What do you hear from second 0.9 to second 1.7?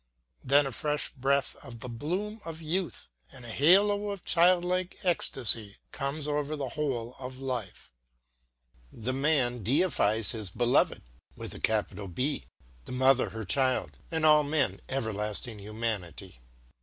breath